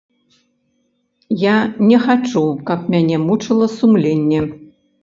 [1.43, 1.55] Я
[1.91, 4.41] не хачу, каб мяне мучыла сумленне.